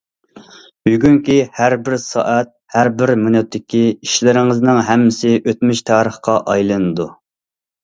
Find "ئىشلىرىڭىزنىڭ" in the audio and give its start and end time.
3.93-4.83